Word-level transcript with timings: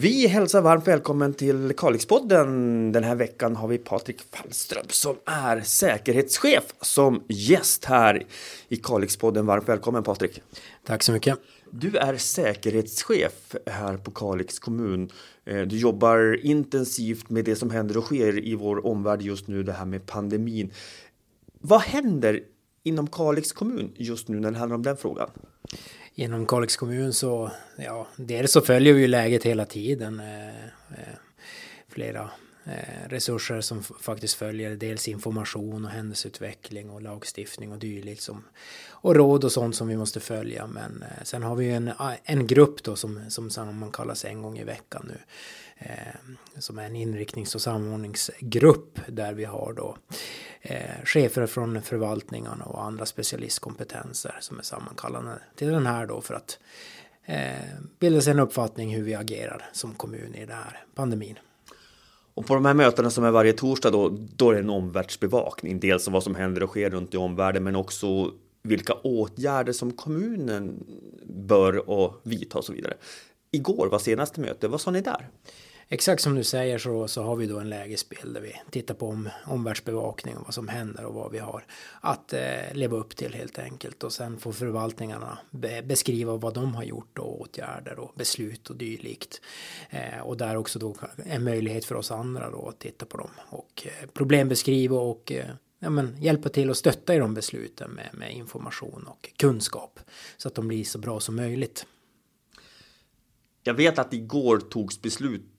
Vi 0.00 0.26
hälsar 0.26 0.62
varmt 0.62 0.88
välkommen 0.88 1.34
till 1.34 1.72
Kalixpodden. 1.76 2.92
Den 2.92 3.04
här 3.04 3.14
veckan 3.14 3.56
har 3.56 3.68
vi 3.68 3.78
Patrik 3.78 4.22
Fallström 4.30 4.86
som 4.88 5.16
är 5.24 5.60
säkerhetschef 5.60 6.64
som 6.80 7.22
gäst 7.28 7.84
här 7.84 8.26
i 8.68 8.76
Kalixpodden. 8.76 9.46
Varmt 9.46 9.68
välkommen 9.68 10.02
Patrik. 10.02 10.42
Tack 10.84 11.02
så 11.02 11.12
mycket. 11.12 11.38
Du 11.70 11.96
är 11.96 12.16
säkerhetschef 12.16 13.56
här 13.66 13.96
på 13.96 14.10
Kalix 14.10 14.58
kommun. 14.58 15.10
Eh, 15.44 15.62
du 15.62 15.78
jobbar 15.78 16.46
intensivt 16.46 17.30
med 17.30 17.44
det 17.44 17.56
som 17.56 17.70
händer 17.70 17.96
och 17.96 18.04
sker 18.04 18.44
i 18.44 18.54
vår 18.54 18.86
omvärld 18.86 19.22
just 19.22 19.48
nu, 19.48 19.62
det 19.62 19.72
här 19.72 19.86
med 19.86 20.06
pandemin. 20.06 20.70
Vad 21.60 21.80
händer 21.80 22.40
inom 22.86 23.06
Kalix 23.06 23.52
kommun 23.52 23.92
just 23.96 24.28
nu 24.28 24.40
när 24.40 24.50
det 24.50 24.58
handlar 24.58 24.76
om 24.76 24.82
den 24.82 24.96
frågan? 24.96 25.30
Inom 26.14 26.46
Kalix 26.46 26.76
kommun 26.76 27.12
så, 27.12 27.50
ja, 27.76 28.06
dels 28.16 28.52
så 28.52 28.60
följer 28.60 28.94
vi 28.94 29.00
ju 29.00 29.06
läget 29.06 29.44
hela 29.44 29.64
tiden. 29.64 30.20
Eh, 30.20 30.64
eh, 30.90 31.16
flera 31.88 32.30
eh, 32.64 33.08
resurser 33.08 33.60
som 33.60 33.82
faktiskt 33.82 34.34
följer 34.34 34.76
dels 34.76 35.08
information 35.08 35.84
och 35.84 35.90
händelseutveckling 35.90 36.90
och 36.90 37.02
lagstiftning 37.02 37.72
och 37.72 37.78
dylikt 37.78 38.22
som 38.22 38.44
och 38.88 39.14
råd 39.14 39.44
och 39.44 39.52
sånt 39.52 39.76
som 39.76 39.88
vi 39.88 39.96
måste 39.96 40.20
följa. 40.20 40.66
Men 40.66 41.04
sen 41.22 41.42
har 41.42 41.56
vi 41.56 41.64
ju 41.64 41.72
en, 41.72 41.92
en 42.24 42.46
grupp 42.46 42.82
då 42.82 42.96
som, 42.96 43.30
som 43.30 43.50
sammankallas 43.50 44.24
en 44.24 44.42
gång 44.42 44.58
i 44.58 44.64
veckan 44.64 45.08
nu. 45.08 45.18
Som 46.58 46.78
är 46.78 46.86
en 46.86 46.96
inriktnings 46.96 47.54
och 47.54 47.60
samordningsgrupp 47.62 49.00
där 49.08 49.32
vi 49.32 49.44
har 49.44 49.72
då 49.72 49.96
eh, 50.68 51.04
chefer 51.04 51.46
från 51.46 51.82
förvaltningarna 51.82 52.64
och 52.64 52.84
andra 52.84 53.06
specialistkompetenser 53.06 54.36
som 54.40 54.58
är 54.58 54.62
sammankallade 54.62 55.38
till 55.54 55.68
den 55.68 55.86
här 55.86 56.06
då 56.06 56.20
för 56.20 56.34
att 56.34 56.58
eh, 57.24 57.38
bilda 58.00 58.20
sig 58.20 58.30
en 58.30 58.38
uppfattning 58.38 58.94
hur 58.94 59.02
vi 59.02 59.14
agerar 59.14 59.64
som 59.72 59.94
kommun 59.94 60.34
i 60.34 60.46
den 60.46 60.56
här 60.56 60.84
pandemin. 60.94 61.38
Och 62.34 62.46
på 62.46 62.54
de 62.54 62.64
här 62.64 62.74
mötena 62.74 63.10
som 63.10 63.24
är 63.24 63.30
varje 63.30 63.52
torsdag 63.52 63.90
då, 63.90 64.18
då 64.36 64.50
är 64.50 64.54
det 64.54 64.60
en 64.60 64.70
omvärldsbevakning. 64.70 65.80
Dels 65.80 66.06
av 66.06 66.12
vad 66.12 66.22
som 66.22 66.34
händer 66.34 66.62
och 66.62 66.70
sker 66.70 66.90
runt 66.90 67.14
i 67.14 67.16
omvärlden, 67.16 67.64
men 67.64 67.76
också 67.76 68.32
vilka 68.62 68.94
åtgärder 68.94 69.72
som 69.72 69.92
kommunen 69.92 70.86
bör 71.26 71.90
och 71.90 72.20
vidta 72.22 72.58
och 72.58 72.64
så 72.64 72.72
vidare. 72.72 72.94
Igår 73.50 73.86
var 73.86 73.98
senaste 73.98 74.40
möte. 74.40 74.68
Vad 74.68 74.80
sa 74.80 74.90
ni 74.90 75.00
där? 75.00 75.28
Exakt 75.88 76.22
som 76.22 76.34
du 76.34 76.44
säger 76.44 76.78
så, 76.78 77.08
så 77.08 77.22
har 77.22 77.36
vi 77.36 77.46
då 77.46 77.58
en 77.58 77.68
lägesbild 77.68 78.34
där 78.34 78.40
vi 78.40 78.52
tittar 78.70 78.94
på 78.94 79.08
om, 79.08 79.28
omvärldsbevakning 79.46 80.36
och 80.36 80.44
vad 80.44 80.54
som 80.54 80.68
händer 80.68 81.04
och 81.04 81.14
vad 81.14 81.32
vi 81.32 81.38
har 81.38 81.64
att 82.00 82.32
eh, 82.32 82.72
leva 82.72 82.96
upp 82.96 83.16
till 83.16 83.34
helt 83.34 83.58
enkelt. 83.58 84.04
Och 84.04 84.12
sen 84.12 84.38
får 84.38 84.52
förvaltningarna 84.52 85.38
be, 85.50 85.82
beskriva 85.82 86.36
vad 86.36 86.54
de 86.54 86.74
har 86.74 86.84
gjort 86.84 87.18
och 87.18 87.40
åtgärder 87.40 87.98
och 87.98 88.12
beslut 88.16 88.70
och 88.70 88.76
dylikt. 88.76 89.40
Eh, 89.90 90.20
och 90.20 90.36
där 90.36 90.56
också 90.56 90.78
då 90.78 90.96
en 91.16 91.44
möjlighet 91.44 91.84
för 91.84 91.94
oss 91.94 92.10
andra 92.10 92.50
då 92.50 92.68
att 92.68 92.78
titta 92.78 93.06
på 93.06 93.16
dem 93.16 93.30
och 93.48 93.86
eh, 93.86 94.08
problembeskriva 94.08 94.98
och 94.98 95.32
eh, 95.32 95.50
ja, 95.78 95.90
men, 95.90 96.22
hjälpa 96.22 96.48
till 96.48 96.70
och 96.70 96.76
stötta 96.76 97.14
i 97.14 97.18
de 97.18 97.34
besluten 97.34 97.90
med, 97.90 98.08
med 98.12 98.32
information 98.32 99.06
och 99.06 99.30
kunskap 99.36 100.00
så 100.36 100.48
att 100.48 100.54
de 100.54 100.68
blir 100.68 100.84
så 100.84 100.98
bra 100.98 101.20
som 101.20 101.36
möjligt. 101.36 101.86
Jag 103.62 103.74
vet 103.74 103.98
att 103.98 104.12
igår 104.12 104.58
togs 104.58 105.02
beslut 105.02 105.52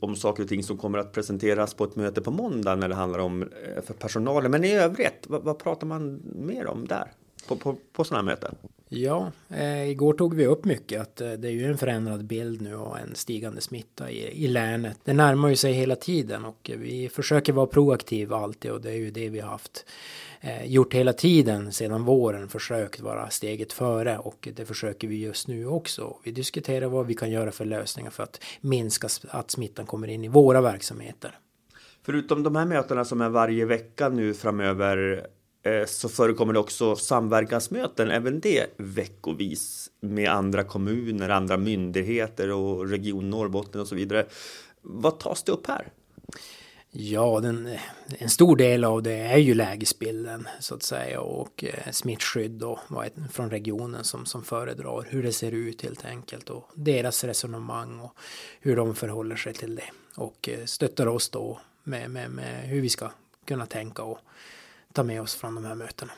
om 0.00 0.16
saker 0.16 0.42
och 0.42 0.48
ting 0.48 0.62
som 0.62 0.76
kommer 0.76 0.98
att 0.98 1.12
presenteras 1.12 1.74
på 1.74 1.84
ett 1.84 1.96
möte 1.96 2.20
på 2.20 2.30
måndag 2.30 2.76
när 2.76 2.88
det 2.88 2.94
handlar 2.94 3.18
om 3.18 3.42
eh, 3.42 3.82
för 3.82 3.94
personalen. 3.94 4.50
Men 4.50 4.64
i 4.64 4.72
övrigt, 4.72 5.26
vad, 5.28 5.42
vad 5.42 5.58
pratar 5.58 5.86
man 5.86 6.20
mer 6.24 6.66
om 6.66 6.86
där 6.86 7.12
på, 7.48 7.56
på, 7.56 7.76
på 7.92 8.04
sådana 8.04 8.22
här 8.22 8.36
möten? 8.36 8.54
Ja, 8.92 9.32
eh, 9.48 9.90
igår 9.90 10.12
tog 10.12 10.34
vi 10.34 10.46
upp 10.46 10.64
mycket 10.64 11.00
att 11.00 11.20
eh, 11.20 11.32
det 11.32 11.48
är 11.48 11.52
ju 11.52 11.64
en 11.64 11.78
förändrad 11.78 12.24
bild 12.24 12.62
nu 12.62 12.74
och 12.74 12.98
en 12.98 13.14
stigande 13.14 13.60
smitta 13.60 14.10
i, 14.10 14.44
i 14.44 14.48
länet. 14.48 14.98
Det 15.04 15.12
närmar 15.12 15.48
ju 15.48 15.56
sig 15.56 15.72
hela 15.72 15.96
tiden 15.96 16.44
och 16.44 16.70
vi 16.76 17.08
försöker 17.08 17.52
vara 17.52 17.66
proaktiva 17.66 18.36
alltid 18.36 18.70
och 18.70 18.80
det 18.80 18.90
är 18.90 18.96
ju 18.96 19.10
det 19.10 19.28
vi 19.28 19.40
har 19.40 19.50
haft 19.50 19.86
eh, 20.40 20.64
gjort 20.64 20.94
hela 20.94 21.12
tiden 21.12 21.72
sedan 21.72 22.04
våren, 22.04 22.48
försökt 22.48 23.00
vara 23.00 23.30
steget 23.30 23.72
före 23.72 24.18
och 24.18 24.48
det 24.54 24.64
försöker 24.64 25.08
vi 25.08 25.16
just 25.16 25.48
nu 25.48 25.66
också. 25.66 26.16
Vi 26.24 26.30
diskuterar 26.30 26.86
vad 26.86 27.06
vi 27.06 27.14
kan 27.14 27.30
göra 27.30 27.50
för 27.50 27.64
lösningar 27.64 28.10
för 28.10 28.22
att 28.22 28.42
minska 28.60 29.08
att 29.28 29.50
smittan 29.50 29.86
kommer 29.86 30.08
in 30.08 30.24
i 30.24 30.28
våra 30.28 30.60
verksamheter. 30.60 31.38
Förutom 32.02 32.42
de 32.42 32.56
här 32.56 32.66
mötena 32.66 33.04
som 33.04 33.20
är 33.20 33.28
varje 33.28 33.64
vecka 33.64 34.08
nu 34.08 34.34
framöver 34.34 35.26
Eh, 35.62 35.86
så 35.86 36.08
förekommer 36.08 36.52
det 36.52 36.58
också 36.58 36.96
samverkansmöten, 36.96 38.10
även 38.10 38.40
det 38.40 38.66
veckovis 38.76 39.90
med 40.00 40.30
andra 40.30 40.64
kommuner, 40.64 41.28
andra 41.28 41.56
myndigheter 41.56 42.50
och 42.50 42.88
Region 42.88 43.30
Norrbotten 43.30 43.80
och 43.80 43.86
så 43.86 43.94
vidare. 43.94 44.26
Vad 44.82 45.18
tas 45.18 45.42
det 45.42 45.52
upp 45.52 45.66
här? 45.66 45.92
Ja, 46.92 47.40
den, 47.40 47.76
en 48.18 48.30
stor 48.30 48.56
del 48.56 48.84
av 48.84 49.02
det 49.02 49.12
är 49.12 49.36
ju 49.36 49.54
lägesbilden 49.54 50.48
så 50.60 50.74
att 50.74 50.82
säga 50.82 51.20
och 51.20 51.64
eh, 51.64 51.90
smittskydd 51.92 52.62
och 52.62 52.78
från 53.32 53.50
regionen 53.50 54.04
som, 54.04 54.26
som 54.26 54.44
föredrar 54.44 55.06
hur 55.08 55.22
det 55.22 55.32
ser 55.32 55.52
ut 55.52 55.82
helt 55.82 56.04
enkelt 56.04 56.50
och 56.50 56.70
deras 56.74 57.24
resonemang 57.24 58.00
och 58.00 58.14
hur 58.60 58.76
de 58.76 58.94
förhåller 58.94 59.36
sig 59.36 59.54
till 59.54 59.76
det 59.76 59.90
och 60.16 60.48
eh, 60.48 60.64
stöttar 60.64 61.06
oss 61.06 61.30
då 61.30 61.60
med, 61.84 62.10
med, 62.10 62.30
med 62.30 62.68
hur 62.68 62.80
vi 62.80 62.88
ska 62.88 63.10
kunna 63.44 63.66
tänka 63.66 64.02
och 64.02 64.18
ta 64.92 65.02
med 65.02 65.22
oss 65.22 65.34
från 65.34 65.54
de 65.54 65.64
här 65.64 65.74
mötena. 65.74 66.12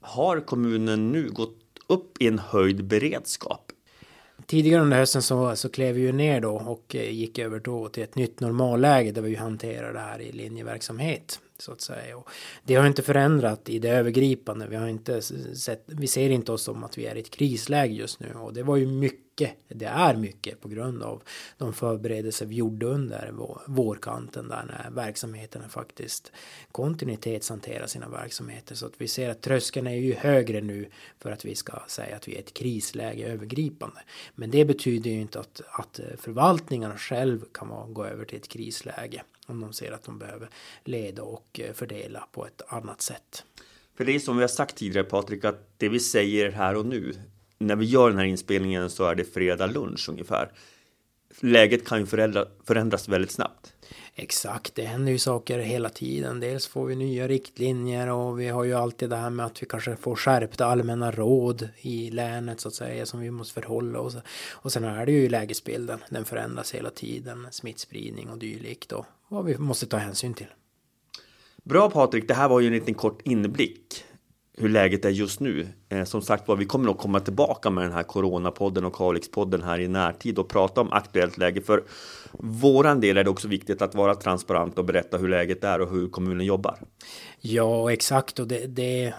Har 0.00 0.40
kommunen 0.40 1.12
nu 1.12 1.30
gått 1.30 1.58
upp 1.86 2.22
i 2.22 2.26
en 2.26 2.38
höjd 2.38 2.84
beredskap? 2.84 3.72
Tidigare 4.46 4.82
under 4.82 4.96
hösten 4.96 5.22
så, 5.22 5.56
så 5.56 5.68
klev 5.68 5.94
vi 5.94 6.00
ju 6.00 6.12
ner 6.12 6.40
då 6.40 6.52
och 6.52 6.96
eh, 6.96 7.10
gick 7.10 7.38
över 7.38 7.60
då 7.60 7.88
till 7.88 8.02
ett 8.02 8.14
nytt 8.14 8.40
normalläge 8.40 9.12
där 9.12 9.22
vi 9.22 9.34
hanterar 9.34 9.92
det 9.92 10.00
här 10.00 10.20
i 10.20 10.32
linjeverksamhet 10.32 11.40
så 11.58 11.72
att 11.72 11.80
säga. 11.80 12.16
Och 12.16 12.28
det 12.64 12.74
har 12.74 12.86
inte 12.86 13.02
förändrat 13.02 13.68
i 13.68 13.78
det 13.78 13.88
övergripande. 13.88 14.66
Vi 14.66 14.76
har 14.76 14.88
inte 14.88 15.22
sett, 15.22 15.84
vi 15.86 16.06
ser 16.06 16.30
inte 16.30 16.52
oss 16.52 16.62
som 16.62 16.84
att 16.84 16.98
vi 16.98 17.06
är 17.06 17.16
i 17.16 17.20
ett 17.20 17.30
krisläge 17.30 17.94
just 17.94 18.20
nu 18.20 18.34
och 18.34 18.54
det 18.54 18.62
var 18.62 18.76
ju 18.76 18.86
mycket 18.86 19.29
mycket, 19.40 19.56
det 19.68 19.86
är 19.86 20.16
mycket 20.16 20.60
på 20.60 20.68
grund 20.68 21.02
av 21.02 21.22
de 21.58 21.72
förberedelser 21.72 22.46
vi 22.46 22.54
gjorde 22.54 22.86
under 22.86 23.32
vårkanten 23.66 24.48
där 24.48 24.64
när 24.64 24.90
verksamheterna 24.90 25.68
faktiskt 25.68 26.32
kontinuitetshanterar 26.72 27.86
sina 27.86 28.08
verksamheter. 28.08 28.74
Så 28.74 28.86
att 28.86 28.92
vi 28.98 29.08
ser 29.08 29.30
att 29.30 29.42
tröskeln 29.42 29.86
är 29.86 29.94
ju 29.94 30.14
högre 30.14 30.60
nu 30.60 30.88
för 31.18 31.30
att 31.30 31.44
vi 31.44 31.54
ska 31.54 31.82
säga 31.88 32.16
att 32.16 32.28
vi 32.28 32.34
är 32.34 32.38
ett 32.38 32.54
krisläge 32.54 33.26
övergripande. 33.26 34.00
Men 34.34 34.50
det 34.50 34.64
betyder 34.64 35.10
ju 35.10 35.20
inte 35.20 35.40
att, 35.40 35.60
att 35.70 36.00
förvaltningarna 36.18 36.98
själv 36.98 37.44
kan 37.52 37.94
gå 37.94 38.04
över 38.04 38.24
till 38.24 38.38
ett 38.38 38.48
krisläge 38.48 39.22
om 39.46 39.60
de 39.60 39.72
ser 39.72 39.92
att 39.92 40.04
de 40.04 40.18
behöver 40.18 40.48
leda 40.84 41.22
och 41.22 41.60
fördela 41.74 42.28
på 42.32 42.46
ett 42.46 42.62
annat 42.68 43.02
sätt. 43.02 43.44
För 43.94 44.04
det 44.04 44.14
är 44.14 44.18
som 44.18 44.36
vi 44.36 44.42
har 44.42 44.48
sagt 44.48 44.76
tidigare 44.76 45.06
Patrik, 45.06 45.44
att 45.44 45.68
det 45.76 45.88
vi 45.88 46.00
säger 46.00 46.50
här 46.50 46.76
och 46.76 46.86
nu, 46.86 47.14
när 47.60 47.76
vi 47.76 47.84
gör 47.84 48.08
den 48.08 48.18
här 48.18 48.24
inspelningen 48.24 48.90
så 48.90 49.04
är 49.04 49.14
det 49.14 49.24
fredag 49.24 49.66
lunch 49.66 50.08
ungefär. 50.08 50.52
Läget 51.40 51.86
kan 51.86 52.00
ju 52.00 52.06
förändra, 52.06 52.46
förändras 52.64 53.08
väldigt 53.08 53.30
snabbt. 53.30 53.74
Exakt, 54.14 54.74
det 54.74 54.82
händer 54.82 55.12
ju 55.12 55.18
saker 55.18 55.58
hela 55.58 55.88
tiden. 55.88 56.40
Dels 56.40 56.66
får 56.66 56.86
vi 56.86 56.96
nya 56.96 57.28
riktlinjer 57.28 58.08
och 58.08 58.40
vi 58.40 58.48
har 58.48 58.64
ju 58.64 58.74
alltid 58.74 59.10
det 59.10 59.16
här 59.16 59.30
med 59.30 59.46
att 59.46 59.62
vi 59.62 59.66
kanske 59.66 59.96
får 59.96 60.16
skärpta 60.16 60.66
allmänna 60.66 61.10
råd 61.10 61.68
i 61.80 62.10
länet 62.10 62.60
så 62.60 62.68
att 62.68 62.74
säga 62.74 63.06
som 63.06 63.20
vi 63.20 63.30
måste 63.30 63.54
förhålla 63.54 63.98
oss. 63.98 64.16
Och 64.52 64.72
sen 64.72 64.84
är 64.84 65.06
det 65.06 65.12
ju 65.12 65.28
lägesbilden, 65.28 65.98
den 66.10 66.24
förändras 66.24 66.74
hela 66.74 66.90
tiden, 66.90 67.46
smittspridning 67.50 68.30
och 68.30 68.38
dylikt 68.38 68.92
och 68.92 69.06
vad 69.28 69.44
vi 69.44 69.58
måste 69.58 69.86
ta 69.86 69.96
hänsyn 69.96 70.34
till. 70.34 70.48
Bra 71.64 71.90
Patrik, 71.90 72.28
det 72.28 72.34
här 72.34 72.48
var 72.48 72.60
ju 72.60 72.66
en 72.66 72.72
liten 72.72 72.94
kort 72.94 73.20
inblick 73.24 74.04
hur 74.60 74.68
läget 74.68 75.04
är 75.04 75.10
just 75.10 75.40
nu. 75.40 75.68
Eh, 75.88 76.04
som 76.04 76.22
sagt 76.22 76.48
var, 76.48 76.56
vi 76.56 76.64
kommer 76.64 76.86
nog 76.86 76.98
komma 76.98 77.20
tillbaka 77.20 77.70
med 77.70 77.84
den 77.84 77.92
här 77.92 78.02
Coronapodden 78.02 78.84
och 78.84 78.94
Kalixpodden 78.94 79.62
här 79.62 79.80
i 79.80 79.88
närtid 79.88 80.38
och 80.38 80.48
prata 80.48 80.80
om 80.80 80.92
aktuellt 80.92 81.38
läge. 81.38 81.62
För 81.62 81.82
våran 82.32 83.00
del 83.00 83.16
är 83.16 83.24
det 83.24 83.30
också 83.30 83.48
viktigt 83.48 83.82
att 83.82 83.94
vara 83.94 84.14
transparent 84.14 84.78
och 84.78 84.84
berätta 84.84 85.18
hur 85.18 85.28
läget 85.28 85.64
är 85.64 85.80
och 85.80 85.90
hur 85.90 86.08
kommunen 86.08 86.46
jobbar. 86.46 86.78
Ja, 87.40 87.92
exakt. 87.92 88.38
Och 88.38 88.48
det, 88.48 88.66
det 88.66 89.14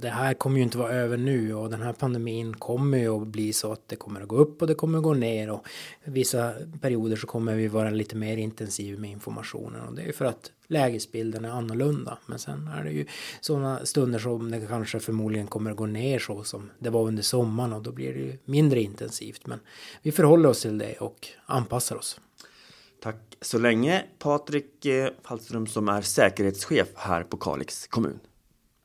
det 0.00 0.08
här 0.08 0.34
kommer 0.34 0.56
ju 0.56 0.62
inte 0.62 0.78
vara 0.78 0.92
över 0.92 1.16
nu 1.16 1.54
och 1.54 1.70
den 1.70 1.82
här 1.82 1.92
pandemin 1.92 2.54
kommer 2.54 2.98
ju 2.98 3.22
att 3.22 3.28
bli 3.28 3.52
så 3.52 3.72
att 3.72 3.88
det 3.88 3.96
kommer 3.96 4.20
att 4.20 4.28
gå 4.28 4.36
upp 4.36 4.62
och 4.62 4.68
det 4.68 4.74
kommer 4.74 4.98
att 4.98 5.04
gå 5.04 5.14
ner 5.14 5.50
och 5.50 5.66
vissa 6.04 6.52
perioder 6.80 7.16
så 7.16 7.26
kommer 7.26 7.54
vi 7.54 7.68
vara 7.68 7.90
lite 7.90 8.16
mer 8.16 8.36
intensiv 8.36 9.00
med 9.00 9.10
informationen 9.10 9.80
och 9.80 9.94
det 9.94 10.02
är 10.02 10.06
ju 10.06 10.12
för 10.12 10.24
att 10.24 10.50
lägesbilden 10.66 11.44
är 11.44 11.48
annorlunda. 11.50 12.18
Men 12.26 12.38
sen 12.38 12.68
är 12.68 12.84
det 12.84 12.90
ju 12.90 13.06
sådana 13.40 13.86
stunder 13.86 14.18
som 14.18 14.50
det 14.50 14.66
kanske 14.66 15.00
förmodligen 15.00 15.46
kommer 15.46 15.70
att 15.70 15.76
gå 15.76 15.86
ner 15.86 16.18
så 16.18 16.44
som 16.44 16.70
det 16.78 16.90
var 16.90 17.02
under 17.02 17.22
sommaren 17.22 17.72
och 17.72 17.82
då 17.82 17.92
blir 17.92 18.12
det 18.12 18.20
ju 18.20 18.38
mindre 18.44 18.82
intensivt. 18.82 19.46
Men 19.46 19.60
vi 20.02 20.12
förhåller 20.12 20.48
oss 20.48 20.62
till 20.62 20.78
det 20.78 20.94
och 20.94 21.28
anpassar 21.46 21.96
oss. 21.96 22.20
Tack 23.02 23.36
så 23.40 23.58
länge 23.58 24.04
Patrik 24.18 24.84
eh, 24.84 25.08
Fallström 25.22 25.66
som 25.66 25.88
är 25.88 26.02
säkerhetschef 26.02 26.88
här 26.94 27.22
på 27.22 27.36
Kalix 27.36 27.86
kommun. 27.86 28.20